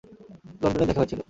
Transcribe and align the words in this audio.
লন্ডনে 0.61 0.85
দেখা 0.89 0.99
হয়েছিল। 1.01 1.19